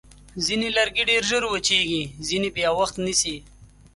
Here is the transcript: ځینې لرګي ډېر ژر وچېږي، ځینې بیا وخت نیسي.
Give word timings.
ځینې 0.45 0.67
لرګي 0.77 1.03
ډېر 1.09 1.21
ژر 1.29 1.43
وچېږي، 1.47 2.03
ځینې 2.27 2.49
بیا 2.55 2.69
وخت 2.79 2.95
نیسي. 3.05 3.35